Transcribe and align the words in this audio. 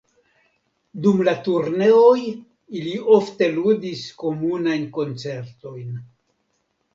Dum 1.01 1.19
la 1.27 1.33
turneoj 1.47 2.21
ili 2.79 2.95
ofte 3.17 3.51
ludis 3.59 4.01
komunajn 4.23 4.89
koncertojn. 4.97 5.93